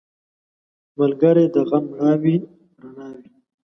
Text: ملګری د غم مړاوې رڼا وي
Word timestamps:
ملګری 0.97 1.45
د 1.53 1.55
غم 1.69 1.83
مړاوې 1.91 2.35
رڼا 2.81 3.07
وي 3.15 3.29